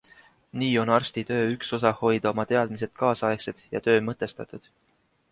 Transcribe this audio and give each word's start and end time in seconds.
Nii 0.59 0.69
on 0.83 0.91
arsti 0.93 1.23
töö 1.31 1.41
üks 1.57 1.67
osa 1.77 1.91
hoida 1.99 2.31
oma 2.31 2.45
teadmised 2.51 2.93
kaasaegsed 3.01 3.61
ja 3.75 3.83
töö 3.89 4.01
mõtestatud. 4.07 4.67